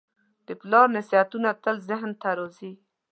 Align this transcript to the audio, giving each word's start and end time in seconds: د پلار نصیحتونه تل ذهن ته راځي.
د 0.47 0.49
پلار 0.61 0.87
نصیحتونه 0.97 1.49
تل 1.63 1.75
ذهن 1.89 2.11
ته 2.21 2.29
راځي. 2.37 2.71